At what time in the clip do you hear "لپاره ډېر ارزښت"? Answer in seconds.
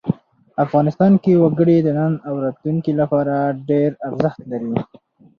3.01-4.41